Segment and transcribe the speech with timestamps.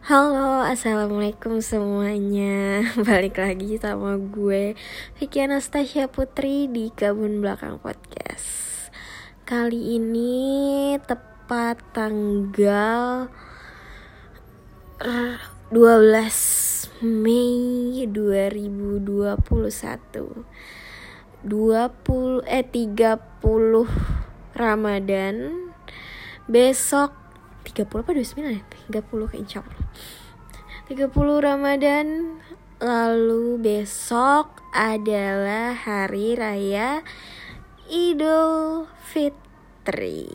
[0.00, 2.80] Halo, assalamualaikum semuanya.
[3.04, 4.72] Balik lagi sama gue,
[5.20, 8.88] Vicky Anastasia Putri di Kabun Belakang Podcast.
[9.44, 13.28] Kali ini tepat tanggal
[15.68, 19.36] 12 Mei 2021.
[21.44, 23.20] 20 eh 30
[24.56, 25.36] Ramadan.
[26.48, 27.12] Besok
[27.68, 28.64] 30 apa 29 ya?
[28.88, 29.60] 30 kayak insya
[30.90, 32.42] 30 Ramadan.
[32.82, 37.06] Lalu besok adalah hari raya
[37.86, 40.26] Idul Fitri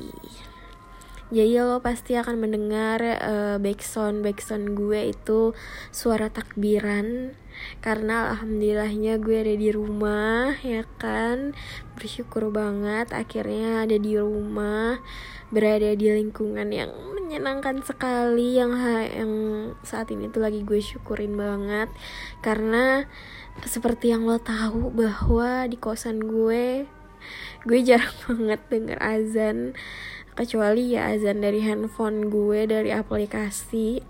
[1.35, 5.51] jadi lo pasti akan mendengar uh, backsound backsound gue itu
[5.91, 7.35] suara takbiran.
[7.83, 11.51] Karena alhamdulillahnya gue ada di rumah ya kan?
[11.99, 15.03] Bersyukur banget akhirnya ada di rumah
[15.51, 18.71] berada di lingkungan yang menyenangkan sekali yang
[19.11, 19.31] yang
[19.83, 21.91] saat ini tuh lagi gue syukurin banget.
[22.39, 23.03] Karena
[23.67, 26.87] seperti yang lo tahu bahwa di kosan gue
[27.65, 29.75] gue jarang banget denger azan
[30.35, 34.03] kecuali ya azan dari handphone gue dari aplikasi.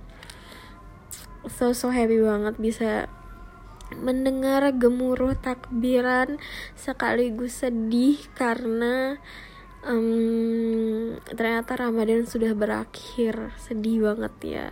[1.46, 3.06] So so happy banget bisa
[3.94, 6.42] mendengar gemuruh takbiran
[6.74, 9.22] sekaligus sedih karena
[9.86, 13.54] um, ternyata Ramadan sudah berakhir.
[13.62, 14.70] Sedih banget ya.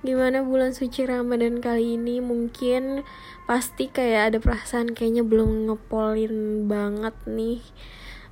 [0.00, 2.24] Gimana bulan suci Ramadan kali ini?
[2.24, 3.04] Mungkin
[3.44, 7.60] pasti kayak ada perasaan kayaknya belum ngepolin banget nih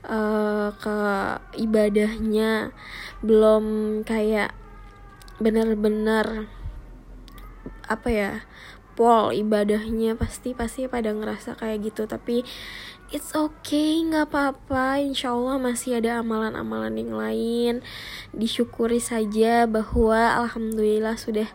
[0.06, 0.98] uh, ke
[1.58, 2.70] ibadahnya
[3.24, 3.64] belum
[4.06, 4.54] kayak
[5.38, 6.50] bener-bener
[7.88, 8.32] apa ya
[8.98, 12.10] pol ibadahnya pasti pasti pada ngerasa kayak gitu.
[12.10, 12.42] Tapi
[13.14, 14.98] it's okay nggak apa-apa.
[14.98, 17.74] Insya Allah masih ada amalan-amalan yang lain.
[18.34, 21.46] Disyukuri saja bahwa alhamdulillah sudah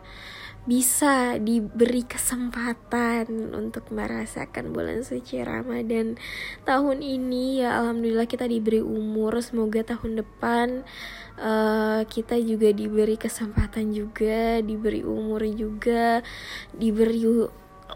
[0.64, 6.16] bisa diberi kesempatan untuk merasakan bulan suci Ramadan
[6.64, 7.60] tahun ini.
[7.60, 9.36] Ya alhamdulillah kita diberi umur.
[9.44, 10.88] Semoga tahun depan
[11.36, 16.24] uh, kita juga diberi kesempatan juga diberi umur juga
[16.72, 17.44] diberi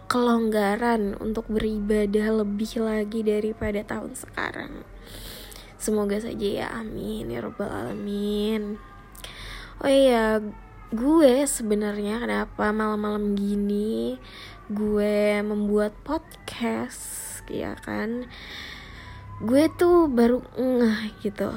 [0.04, 4.84] kelonggaran untuk beribadah lebih lagi daripada tahun sekarang.
[5.80, 6.68] Semoga saja ya.
[6.76, 7.32] Amin.
[7.32, 8.76] Ya robbal alamin.
[9.80, 10.42] Oh iya
[10.88, 14.16] gue sebenarnya kenapa malam-malam gini
[14.72, 18.28] gue membuat podcast ya kan?
[19.40, 21.52] Gue tuh baru ngeh gitu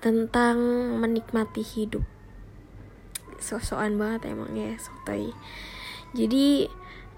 [0.00, 0.58] tentang
[1.00, 2.04] menikmati hidup.
[3.42, 5.34] Sosokan banget emang ya sotoy
[6.12, 6.68] jadi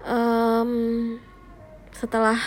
[0.07, 0.71] um,
[1.91, 2.39] setelah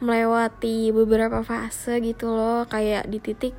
[0.00, 3.52] melewati beberapa fase gitu loh kayak di titik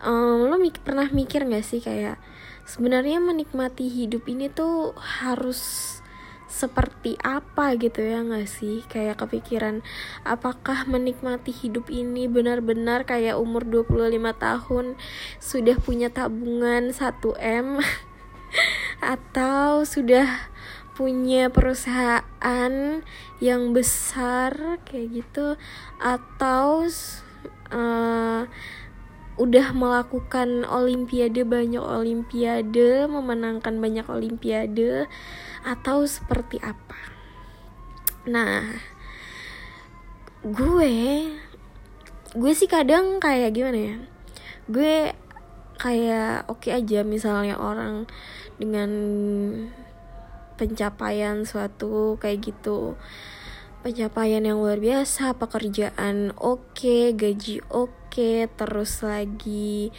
[0.00, 2.16] um, lo mik pernah mikir gak sih kayak
[2.64, 5.94] sebenarnya menikmati hidup ini tuh harus
[6.54, 8.86] seperti apa gitu ya gak sih?
[8.86, 9.82] Kayak kepikiran
[10.22, 14.86] apakah menikmati hidup ini benar-benar kayak umur 25 tahun
[15.42, 17.82] sudah punya tabungan 1M
[19.14, 20.52] atau sudah
[20.94, 23.02] punya perusahaan
[23.42, 25.58] yang besar kayak gitu
[25.98, 26.86] atau
[27.74, 28.46] uh,
[29.34, 35.10] udah melakukan olimpiade banyak olimpiade memenangkan banyak olimpiade
[35.66, 36.98] atau seperti apa?
[38.30, 38.78] Nah
[40.44, 40.94] gue
[42.34, 43.96] gue sih kadang kayak gimana ya?
[44.70, 44.94] Gue
[45.82, 48.06] kayak oke okay aja misalnya orang
[48.54, 48.90] dengan
[50.54, 52.94] pencapaian suatu kayak gitu
[53.84, 59.92] pencapaian yang luar biasa pekerjaan oke okay, gaji oke okay, terus lagi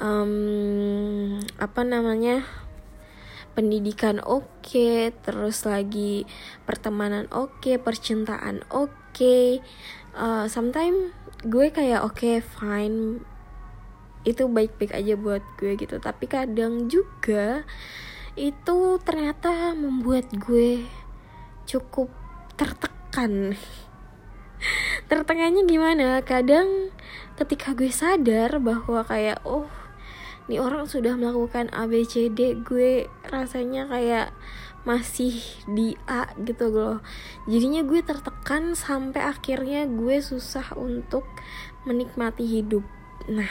[0.00, 2.48] um, apa namanya
[3.52, 6.24] pendidikan oke okay, terus lagi
[6.64, 9.60] pertemanan oke okay, percintaan oke okay.
[10.16, 11.12] uh, sometimes
[11.44, 13.20] gue kayak oke okay, fine
[14.24, 17.68] itu baik-baik aja buat gue gitu tapi kadang juga
[18.40, 20.88] itu ternyata membuat gue
[21.68, 22.08] cukup
[22.56, 22.97] tertekan
[25.08, 26.20] tertekannya gimana?
[26.20, 26.92] Kadang
[27.40, 29.70] ketika gue sadar bahwa kayak oh
[30.48, 34.32] ini orang sudah melakukan ABCD gue rasanya kayak
[34.88, 35.36] masih
[35.68, 37.04] di A gitu loh.
[37.44, 41.28] Jadinya gue tertekan sampai akhirnya gue susah untuk
[41.84, 42.84] menikmati hidup.
[43.28, 43.50] Nah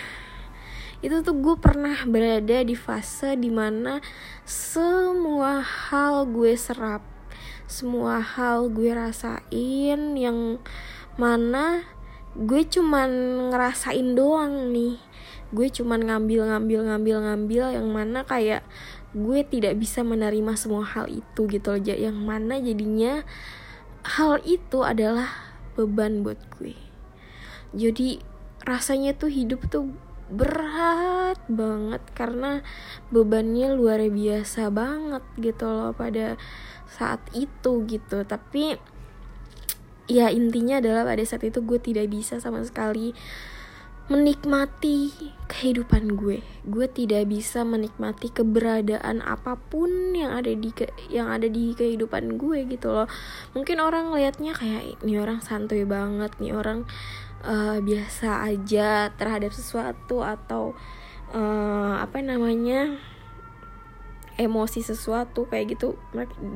[1.05, 4.01] itu tuh gue pernah berada di fase di mana
[4.49, 7.16] semua hal gue serap
[7.67, 10.57] semua hal gue rasain yang
[11.19, 11.83] mana
[12.33, 13.09] gue cuman
[13.51, 14.95] ngerasain doang nih.
[15.51, 18.63] Gue cuman ngambil ngambil ngambil ngambil yang mana kayak
[19.15, 23.23] gue tidak bisa menerima semua hal itu gitu loh yang mana jadinya
[24.03, 25.27] hal itu adalah
[25.75, 26.75] beban buat gue.
[27.75, 28.23] Jadi
[28.63, 29.91] rasanya tuh hidup tuh
[30.27, 31.16] berat
[31.51, 32.63] banget karena
[33.11, 36.39] bebannya luar biasa banget gitu loh pada
[36.87, 38.79] saat itu gitu tapi
[40.07, 43.11] ya intinya adalah pada saat itu gue tidak bisa sama sekali
[44.07, 45.11] menikmati
[45.51, 46.39] kehidupan gue.
[46.63, 52.39] Gue tidak bisa menikmati keberadaan apa pun yang ada di ke, yang ada di kehidupan
[52.39, 53.07] gue gitu loh.
[53.51, 56.87] Mungkin orang liatnya kayak ini orang santuy banget, nih orang
[57.43, 60.71] uh, biasa aja terhadap sesuatu atau
[61.33, 62.95] uh, apa namanya
[64.37, 65.97] emosi sesuatu kayak gitu.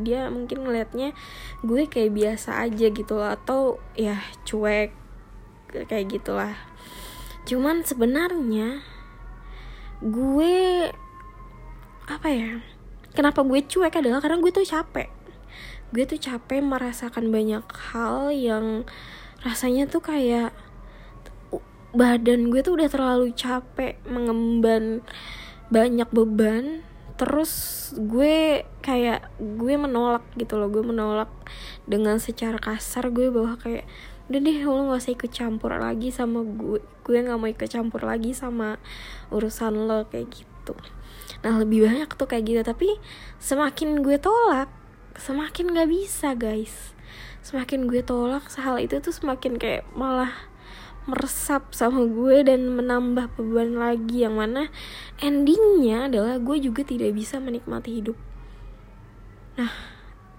[0.06, 1.18] Dia mungkin ngelihatnya
[1.66, 4.94] gue kayak biasa aja gitu atau ya cuek
[5.90, 6.56] kayak gitulah.
[7.50, 8.86] Cuman sebenarnya
[10.02, 10.56] gue
[12.06, 12.62] apa ya
[13.14, 15.10] kenapa gue cuek adalah karena gue tuh capek.
[15.92, 18.88] Gue tuh capek merasakan banyak hal yang
[19.42, 20.54] rasanya tuh kayak
[21.92, 25.04] badan gue tuh udah terlalu capek mengemban
[25.72, 26.84] banyak beban.
[27.20, 27.54] Terus
[27.94, 30.72] gue kayak gue menolak gitu loh.
[30.72, 31.30] Gue menolak
[31.86, 33.14] dengan secara kasar.
[33.14, 33.86] Gue bahwa kayak
[34.32, 36.82] udah deh lo gak usah ikut campur lagi sama gue.
[37.04, 38.80] Gue gak mau ikut campur lagi sama
[39.30, 40.74] urusan lo kayak gitu.
[41.44, 42.62] Nah lebih banyak tuh kayak gitu.
[42.64, 42.98] Tapi
[43.38, 44.72] semakin gue tolak
[45.20, 46.96] semakin gak bisa guys.
[47.42, 50.51] Semakin gue tolak hal itu tuh semakin kayak malah
[51.10, 54.26] meresap sama gue dan menambah beban lagi.
[54.26, 54.62] Yang mana
[55.22, 58.18] endingnya adalah gue juga tidak bisa menikmati hidup.
[59.58, 59.72] Nah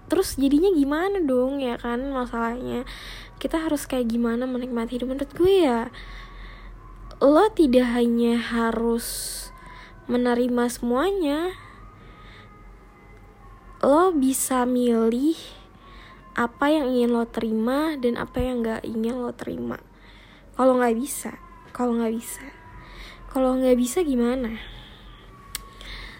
[0.03, 2.85] terus jadinya gimana dong ya kan masalahnya?
[3.41, 5.11] Kita harus kayak gimana menikmati hidup?
[5.11, 5.91] Menurut gue ya
[7.23, 9.47] lo tidak hanya harus
[10.11, 11.55] menerima semuanya
[13.79, 15.35] lo bisa milih
[16.35, 19.79] apa yang ingin lo terima dan apa yang gak ingin lo terima
[20.53, 21.33] kalau nggak bisa
[21.73, 22.45] kalau nggak bisa.
[23.33, 24.61] Kalau nggak bisa gimana?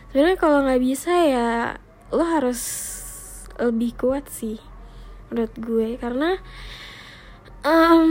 [0.09, 1.49] Sebenarnya kalau nggak bisa ya
[2.09, 2.61] lo harus
[3.61, 4.57] lebih kuat sih
[5.29, 5.89] menurut gue.
[6.01, 6.41] Karena
[7.61, 8.09] um,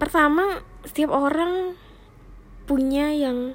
[0.00, 1.76] pertama setiap orang
[2.64, 3.52] punya yang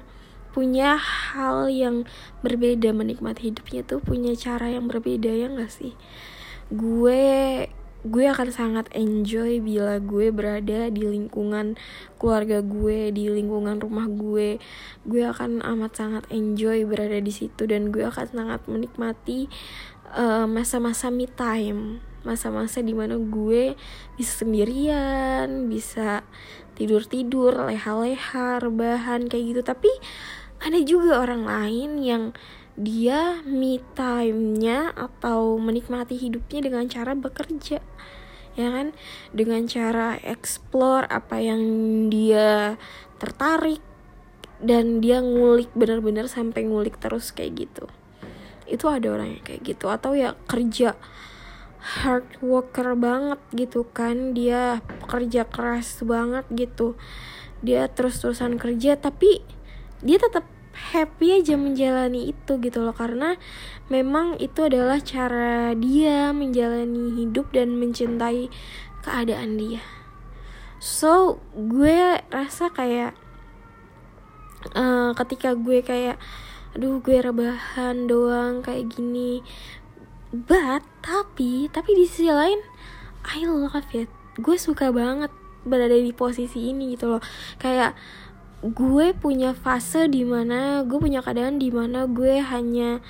[0.54, 2.06] punya hal yang
[2.46, 2.94] berbeda.
[2.94, 5.98] Menikmati hidupnya tuh punya cara yang berbeda ya gak sih?
[6.70, 7.66] Gue
[8.02, 11.78] gue akan sangat enjoy bila gue berada di lingkungan
[12.18, 14.58] keluarga gue di lingkungan rumah gue.
[15.06, 19.46] Gue akan amat sangat enjoy berada di situ dan gue akan sangat menikmati
[20.18, 22.02] eh, masa-masa uh, me time.
[22.22, 23.74] Masa-masa di mana gue
[24.14, 26.22] bisa sendirian bisa
[26.78, 29.62] tidur-tidur leha-leha rebahan kayak gitu.
[29.62, 29.90] Tapi
[30.62, 32.24] ada juga orang lain yang
[32.72, 37.84] dia me time-nya atau menikmati hidupnya dengan cara bekerja
[38.56, 38.92] ya kan?
[39.32, 41.62] Dengan cara explore apa yang
[42.12, 42.76] dia
[43.16, 43.80] tertarik
[44.62, 47.84] dan dia ngulik bener-bener sampai ngulik terus kayak gitu.
[48.68, 49.90] Itu ada orang yang kayak gitu.
[49.90, 50.94] Atau ya kerja
[51.82, 54.36] hard worker banget gitu kan.
[54.36, 56.94] Dia kerja keras banget gitu.
[57.62, 59.42] Dia terus-terusan kerja tapi
[60.02, 62.96] dia tetap happy aja menjalani itu gitu loh.
[62.96, 63.36] Karena
[63.92, 68.48] memang itu adalah cara dia menjalani hidup dan mencintai
[69.04, 69.84] keadaan dia.
[70.82, 73.14] So gue rasa kayak
[74.74, 76.18] uh, ketika gue kayak
[76.72, 79.46] aduh gue rebahan doang kayak gini.
[80.32, 82.58] But tapi tapi di sisi lain
[83.22, 84.10] I love it.
[84.40, 85.30] Gue suka banget
[85.62, 87.22] berada di posisi ini gitu loh.
[87.62, 87.94] Kayak
[88.62, 93.02] gue punya fase di mana gue punya keadaan di mana gue hanya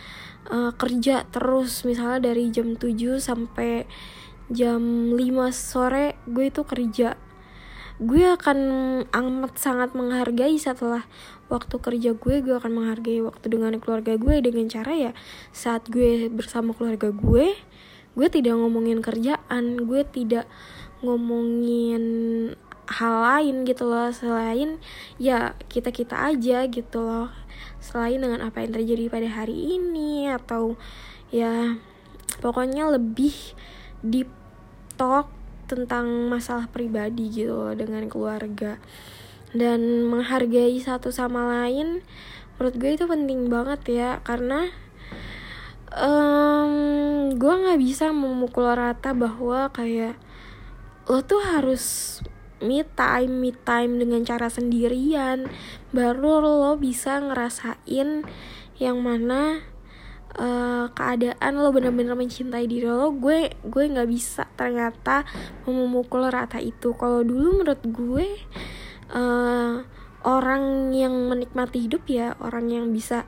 [0.48, 1.84] uh, kerja terus.
[1.84, 3.84] Misalnya dari jam 7 sampai
[4.48, 5.20] jam 5
[5.52, 7.20] sore gue itu kerja.
[8.00, 8.58] Gue akan
[9.12, 11.04] amat sangat menghargai setelah
[11.52, 14.40] waktu kerja gue gue akan menghargai waktu dengan keluarga gue.
[14.40, 15.12] Dengan cara ya
[15.52, 17.52] saat gue bersama keluarga gue
[18.12, 20.44] gue tidak ngomongin kerjaan gue tidak
[21.00, 22.04] ngomongin
[22.88, 24.10] hal lain gitu loh.
[24.10, 24.80] Selain
[25.20, 27.30] ya kita kita aja gitu loh.
[27.82, 30.78] Selain dengan apa yang terjadi pada hari ini atau
[31.30, 31.78] ya
[32.42, 33.34] pokoknya lebih
[34.02, 34.30] deep
[34.98, 35.30] talk
[35.70, 38.78] tentang masalah pribadi gitu loh dengan keluarga.
[39.52, 42.00] Dan menghargai satu sama lain
[42.56, 44.10] menurut gue itu penting banget ya.
[44.24, 44.70] Karena
[45.96, 50.16] um, gue nggak bisa memukul rata bahwa kayak
[51.10, 52.18] lo tuh harus
[52.62, 55.50] me time me time dengan cara sendirian.
[55.90, 58.24] Baru lo bisa ngerasain
[58.78, 59.60] yang mana
[60.38, 63.12] uh, keadaan lo bener-bener mencintai diri lo.
[63.12, 65.26] Gue gue nggak bisa ternyata
[65.68, 66.94] memukul rata itu.
[66.94, 68.26] Kalau dulu menurut gue
[69.12, 69.82] uh,
[70.22, 73.26] orang yang menikmati hidup ya orang yang bisa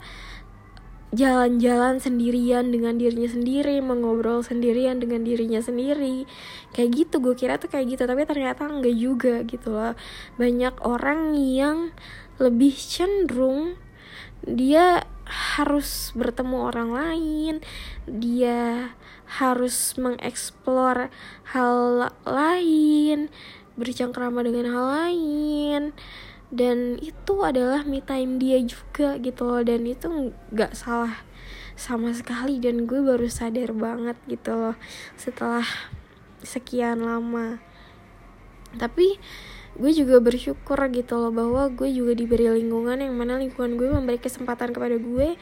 [1.14, 6.26] jalan-jalan sendirian dengan dirinya sendiri, mengobrol sendirian dengan dirinya sendiri.
[6.74, 9.94] Kayak gitu, gue kira tuh kayak gitu, tapi ternyata enggak juga gitu loh.
[10.36, 11.94] Banyak orang yang
[12.42, 13.78] lebih cenderung
[14.44, 15.06] dia
[15.56, 17.54] harus bertemu orang lain,
[18.04, 18.92] dia
[19.40, 21.08] harus mengeksplor
[21.56, 23.32] hal lain,
[23.78, 25.82] bercengkrama dengan hal lain
[26.54, 29.60] dan itu adalah me time dia juga gitu loh.
[29.66, 31.26] Dan itu nggak salah
[31.74, 32.62] sama sekali.
[32.62, 34.76] Dan gue baru sadar banget gitu loh
[35.18, 35.66] setelah
[36.46, 37.58] sekian lama.
[38.78, 39.18] Tapi
[39.74, 44.22] gue juga bersyukur gitu loh bahwa gue juga diberi lingkungan yang mana lingkungan gue memberi
[44.22, 45.34] kesempatan kepada gue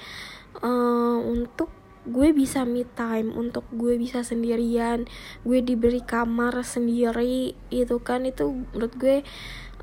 [0.64, 1.68] uh, untuk
[2.02, 5.06] gue bisa me time untuk gue bisa sendirian
[5.46, 8.24] gue diberi kamar sendiri itu kan.
[8.24, 9.16] Itu menurut gue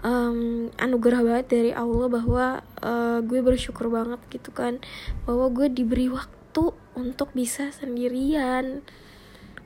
[0.04, 2.46] um, anugerah banget dari Allah bahwa
[2.84, 4.80] uh, gue bersyukur banget gitu kan.
[5.28, 8.84] Bahwa gue diberi waktu untuk bisa sendirian.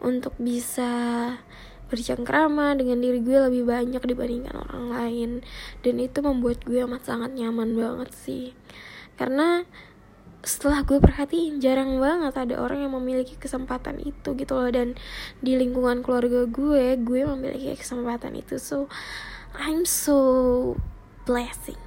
[0.03, 0.91] Untuk bisa
[1.87, 5.29] bercengkrama dengan diri gue lebih banyak dibandingkan orang lain.
[5.85, 8.45] Dan itu membuat gue amat sangat nyaman banget sih.
[9.15, 9.63] Karena
[10.43, 14.67] setelah gue perhatiin jarang banget ada orang yang memiliki kesempatan itu gitu loh.
[14.67, 14.99] Dan
[15.39, 18.59] di lingkungan keluarga gue gue memiliki kesempatan itu.
[18.59, 18.91] So
[19.53, 20.73] I'm so
[21.29, 21.77] blessing.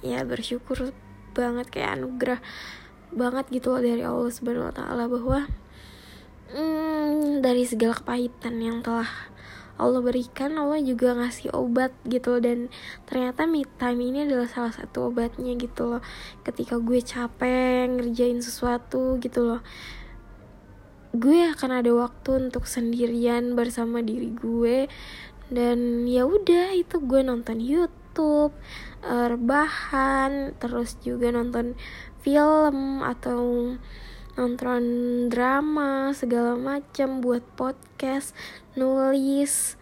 [0.00, 0.96] Ya bersyukur
[1.36, 2.40] banget kayak anugerah
[3.12, 5.44] banget gitu loh dari Allah Subhanahu Wa Taala bahwa
[6.56, 9.08] hmm, dari segala kepahitan yang telah
[9.80, 12.40] Allah berikan Allah juga ngasih obat gitu loh.
[12.40, 12.72] Dan
[13.04, 16.02] ternyata me time ini adalah salah satu obatnya gitu loh.
[16.40, 19.60] Ketika gue capek ngerjain sesuatu gitu loh
[21.10, 24.86] gue akan ada waktu untuk sendirian bersama diri gue
[25.50, 28.54] dan ya udah itu gue nonton YouTube
[29.02, 31.74] uh, rebahan terus juga nonton
[32.22, 33.74] film atau
[34.38, 34.82] nonton
[35.26, 38.32] drama segala macam buat podcast
[38.78, 39.76] nulis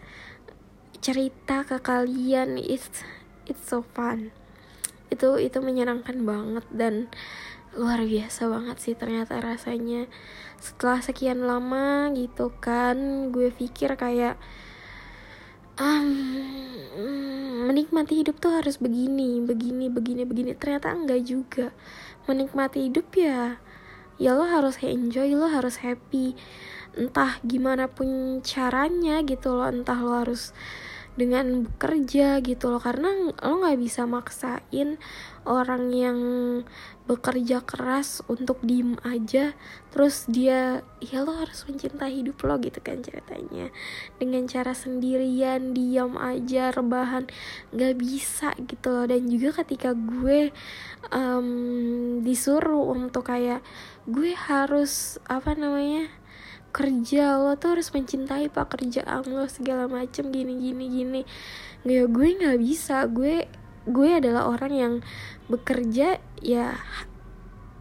[0.99, 2.59] cerita ke kalian.
[2.59, 3.05] It's
[3.47, 4.35] it's so fun.
[5.07, 7.07] Itu itu menyenangkan banget dan
[7.77, 10.09] luar biasa banget sih ternyata rasanya.
[10.59, 14.35] Setelah sekian lama gitu kan gue pikir kayak
[15.79, 16.07] um,
[17.65, 20.51] menikmati hidup tuh harus begini, begini, begini, begini.
[20.53, 21.67] Ternyata enggak juga.
[22.27, 23.57] Menikmati hidup ya,
[24.21, 26.35] ya lo harus enjoy, lo harus happy.
[26.93, 30.51] Entah gimana pun caranya gitu loh, entah lo harus
[31.17, 32.81] dengan bekerja gitu loh.
[32.81, 34.99] Karena lo nggak bisa maksain
[35.47, 36.19] orang yang
[37.09, 39.57] bekerja keras untuk diem aja.
[39.89, 43.73] Terus dia ya lo harus mencintai hidup lo gitu kan ceritanya.
[44.21, 47.25] Dengan cara sendirian diam aja rebahan
[47.73, 49.05] nggak bisa gitu loh.
[49.09, 50.53] Dan juga ketika gue
[51.09, 53.65] um, disuruh untuk kayak
[54.05, 56.09] gue harus apa namanya
[56.69, 61.21] kerja lo tuh harus mencintai pekerjaan lo segala macem gini gini gini.
[61.85, 63.05] Nggak gue nggak bisa.
[63.09, 63.49] Gue
[63.89, 64.93] gue adalah orang yang
[65.49, 66.77] bekerja ya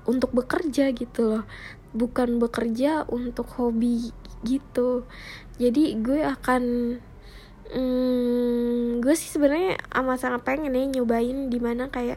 [0.09, 1.45] untuk bekerja gitu loh.
[1.93, 4.13] Bukan bekerja untuk hobi
[4.45, 5.05] gitu.
[5.61, 6.63] Jadi gue akan
[7.75, 12.17] hmm, gue sih sebenarnya amat sangat pengen ya nyobain di mana kayak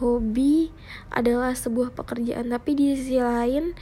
[0.00, 0.72] hobi
[1.08, 2.52] adalah sebuah pekerjaan.
[2.52, 3.72] Tapi di sisi lain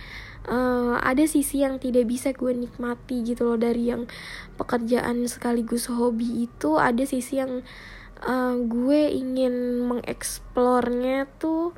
[0.48, 4.08] uh, ada sisi yang tidak bisa gue nikmati gitu loh dari yang
[4.56, 6.80] pekerjaan sekaligus hobi itu.
[6.80, 7.62] Ada sisi yang
[8.24, 11.76] uh, gue ingin mengeksplornya tuh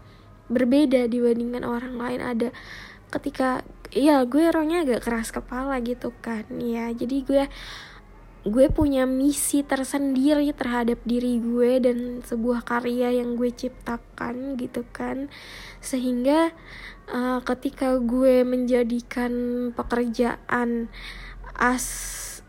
[0.49, 2.21] berbeda dibandingkan orang lain.
[2.23, 2.49] Ada
[3.11, 6.95] ketika ya gue orangnya agak keras kepala gitu kan ya.
[6.95, 7.45] Jadi gue
[8.41, 15.29] gue punya misi tersendiri terhadap diri gue dan sebuah karya yang gue ciptakan gitu kan.
[15.85, 16.57] Sehingga
[17.13, 19.33] uh, ketika gue menjadikan
[19.77, 20.89] pekerjaan
[21.53, 21.87] as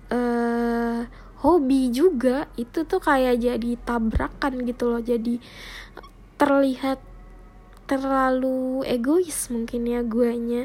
[0.08, 1.04] uh,
[1.44, 5.04] hobi juga itu tuh kayak jadi tabrakan gitu loh.
[5.04, 5.44] Jadi
[6.40, 7.04] terlihat
[7.92, 10.64] terlalu egois mungkin ya guanya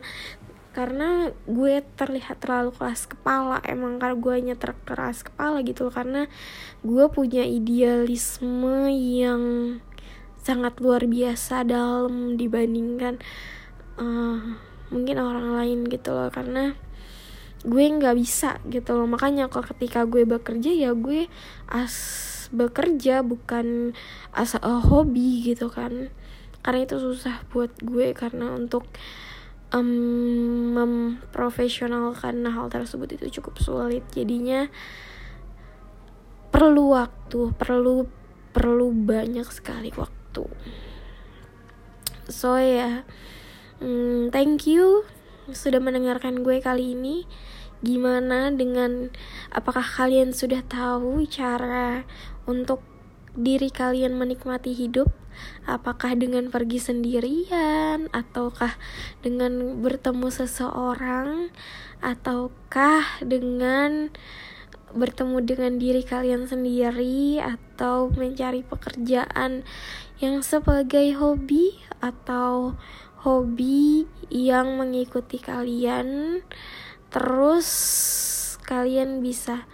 [0.76, 6.28] karena gue terlihat terlalu keras kepala emang karena guanya terkeras kepala gitu karena
[6.84, 9.42] gue punya idealisme yang
[10.44, 13.16] sangat luar biasa dalam dibandingkan
[13.96, 14.38] uh,
[14.92, 16.76] mungkin orang lain gitu loh karena
[17.66, 19.10] gue nggak bisa gitu loh.
[19.10, 21.26] Makanya kalau ketika gue bekerja ya gue
[21.66, 21.96] as
[22.54, 23.96] bekerja bukan
[24.30, 26.14] as a hobi gitu kan.
[26.62, 28.86] Karena itu susah buat gue karena untuk
[29.74, 34.70] um, memprofesionalkan hal tersebut itu cukup sulit jadinya
[36.54, 38.06] perlu waktu perlu
[38.54, 40.44] perlu banyak sekali waktu
[42.30, 42.94] so ya yeah.
[43.82, 45.04] um, thank you
[45.52, 47.28] sudah mendengarkan gue kali ini
[47.84, 49.12] gimana dengan
[49.52, 52.08] apakah kalian sudah tahu cara
[52.48, 52.80] untuk
[53.36, 55.12] diri kalian menikmati hidup?
[55.68, 58.08] Apakah dengan pergi sendirian?
[58.10, 58.80] Ataukah
[59.20, 61.52] dengan bertemu seseorang?
[62.00, 64.08] Ataukah dengan
[64.96, 67.44] bertemu dengan diri kalian sendiri?
[67.44, 69.68] Atau mencari pekerjaan
[70.16, 71.76] yang sebagai hobi?
[72.00, 72.80] Atau
[73.20, 76.40] hobi yang mengikuti kalian?
[77.12, 77.68] Terus
[78.64, 79.68] kalian bisa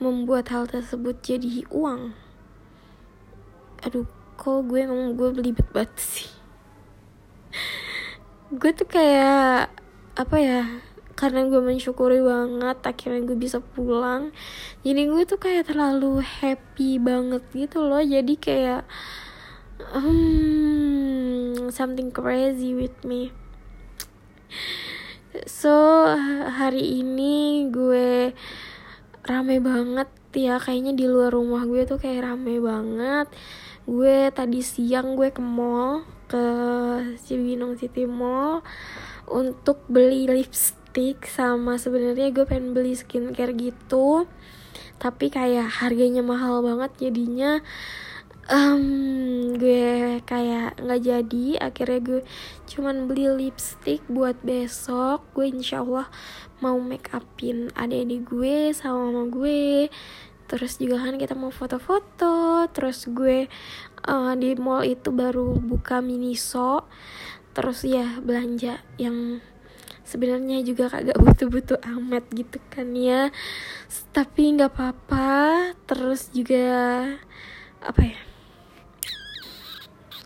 [0.00, 2.29] membuat hal tersebut jadi uang
[3.84, 4.06] aduh
[4.36, 6.30] kok gue ngomong gue belibet banget sih?
[8.50, 9.70] Gue tuh kayak
[10.18, 10.62] apa ya
[11.14, 14.32] karena gue mensyukuri banget akhirnya gue bisa pulang
[14.80, 18.00] jadi gue tuh kayak terlalu happy banget gitu loh.
[18.00, 18.88] Jadi kayak
[19.92, 23.32] um, something crazy with me.
[25.46, 26.08] So
[26.48, 28.32] hari ini gue
[29.28, 33.28] rame banget ya kayaknya di luar rumah gue tuh kayak rame banget
[33.90, 36.46] gue tadi siang gue ke mall ke
[37.26, 38.62] Cibinong City Mall
[39.26, 44.30] untuk beli lipstick sama sebenarnya gue pengen beli skincare gitu.
[45.02, 47.58] Tapi kayak harganya mahal banget jadinya.
[48.46, 51.46] Um, gue kayak nggak jadi.
[51.58, 52.22] Akhirnya gue
[52.70, 55.26] cuman beli lipstick buat besok.
[55.34, 56.06] Gue insya Allah
[56.62, 59.90] mau make upin adik-adik gue sama mama gue
[60.50, 62.66] terus juga kan kita mau foto-foto.
[62.74, 63.46] Terus gue
[64.10, 66.90] uh, di mall itu baru buka miniso
[67.50, 69.42] terus ya belanja yang
[70.06, 73.30] sebenarnya juga kagak butuh-butuh amat gitu kan ya.
[74.10, 75.30] Tapi nggak apa-apa.
[75.86, 76.66] Terus juga
[77.78, 78.18] apa ya?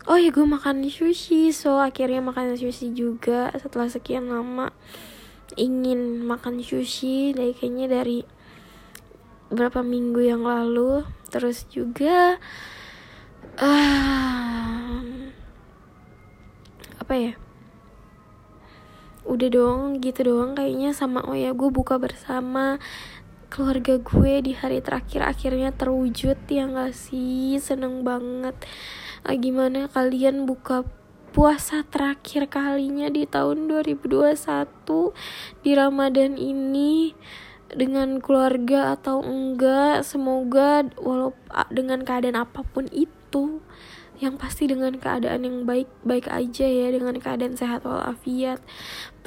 [0.09, 1.53] Oh ya gue makan sushi.
[1.53, 4.73] So akhirnya makan sushi juga setelah sekian lama
[5.53, 7.33] ingin makan sushi.
[7.37, 8.34] Dari kayaknya dari
[9.49, 11.05] berapa minggu yang lalu.
[11.29, 12.37] Terus juga
[13.59, 14.99] uh,
[17.01, 17.33] apa ya?
[19.25, 22.77] Udah dong gitu doang kayaknya sama oh ya gue buka bersama
[23.49, 25.25] keluarga gue di hari terakhir.
[25.25, 27.57] Akhirnya terwujud ya gak sih?
[27.57, 28.53] Seneng banget.
[29.25, 30.85] Ah, gimana kalian buka
[31.35, 35.11] puasa terakhir kalinya di tahun 2021
[35.67, 37.11] di Ramadan ini
[37.75, 41.35] dengan keluarga atau enggak semoga walau
[41.69, 43.59] dengan keadaan apa pun itu
[44.15, 48.63] yang pasti dengan keadaan yang baik baik aja ya dengan keadaan sehat walafiat.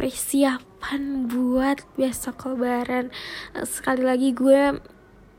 [0.01, 3.13] Persiapan buat besok lebaran.
[3.69, 4.81] Sekali lagi gue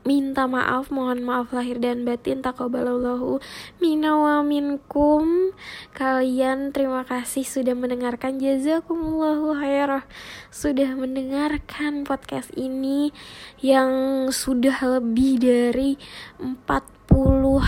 [0.00, 3.36] minta maaf mohon maaf lahir dan batin takobalallahu
[3.84, 5.52] minna wa minkum.
[5.92, 10.08] Kalian terima kasih sudah mendengarkan jazakumullahu khairah
[10.48, 13.12] sudah mendengarkan podcast ini
[13.60, 13.92] yang
[14.32, 16.00] sudah lebih dari
[16.40, 17.60] 46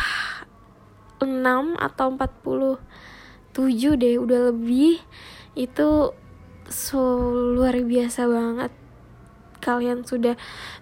[1.77, 5.05] atau 47 deh udah lebih.
[5.53, 6.17] Itu
[6.73, 8.73] so luar biasa banget
[9.63, 10.35] kalian sudah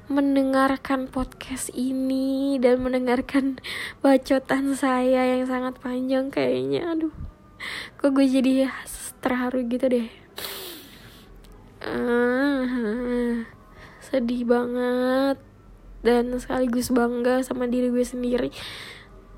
[0.09, 3.61] mendengarkan podcast ini dan mendengarkan
[4.03, 6.88] bacotan saya yang sangat panjang kayaknya.
[6.88, 7.12] Aduh
[8.01, 8.73] kok gue jadi
[9.21, 10.09] terharu gitu deh.
[11.81, 13.45] Uh,
[14.01, 15.37] sedih banget
[16.01, 18.49] dan sekaligus bangga sama diri gue sendiri.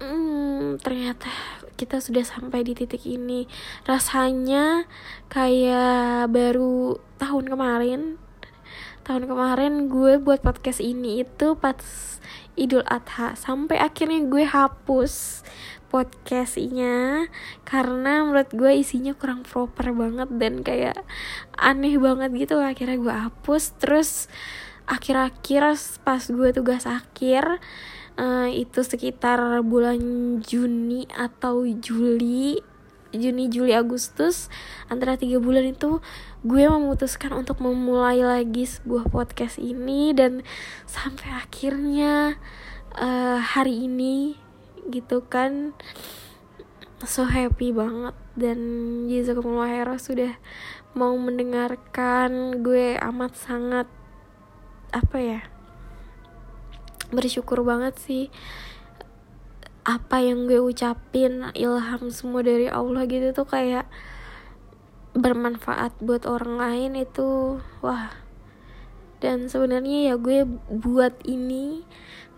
[0.03, 1.31] Hmm, ternyata
[1.75, 3.51] kita sudah sampai di titik ini.
[3.87, 4.87] Rasanya
[5.27, 8.22] kayak baru tahun kemarin
[9.03, 11.83] tahun kemarin gue buat podcast ini itu pas
[12.55, 13.35] Idul Adha.
[13.35, 15.43] Sampai akhirnya gue hapus
[15.91, 17.29] podcastnya
[17.67, 20.99] karena menurut gue isinya kurang proper banget dan kayak
[21.59, 22.63] aneh banget gitu.
[22.63, 23.75] Akhirnya gue hapus.
[23.83, 24.31] Terus
[24.87, 25.63] akhir-akhir
[26.07, 27.59] pas gue tugas akhir
[28.19, 29.99] uh, itu sekitar bulan
[30.47, 32.72] Juni atau Juli
[33.13, 34.49] Juni Juli Agustus
[34.89, 36.01] antara tiga bulan itu
[36.43, 40.41] gue memutuskan untuk memulai lagi sebuah podcast ini dan
[40.89, 42.41] sampai akhirnya
[42.97, 44.37] uh, hari ini
[44.91, 45.77] gitu kan
[47.07, 48.59] so happy banget dan
[49.07, 50.33] jazakumullah khairan sudah
[50.97, 53.87] mau mendengarkan gue amat sangat
[54.93, 55.41] apa ya
[57.13, 58.25] bersyukur banget sih
[59.83, 63.91] apa yang gue ucapin ilham semua dari Allah gitu tuh kayak
[65.13, 67.59] bermanfaat buat orang lain itu.
[67.83, 68.15] Wah.
[69.19, 71.87] Dan sebenarnya ya gue buat ini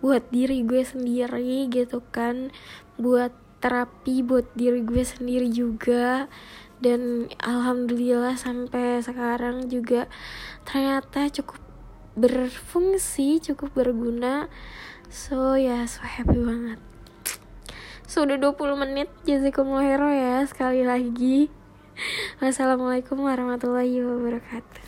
[0.04, 2.48] buat diri gue sendiri gitu kan.
[2.96, 6.32] Buat terapi buat diri gue sendiri juga.
[6.80, 10.08] Dan alhamdulillah sampai sekarang juga
[10.64, 11.60] ternyata cukup
[12.16, 14.48] berfungsi cukup berguna.
[15.12, 16.93] So ya yeah, so happy banget
[18.14, 19.10] sudah so, 20 menit.
[19.26, 21.50] Jazakumullah ya sekali lagi.
[22.42, 24.83] Wassalamualaikum warahmatullahi wabarakatuh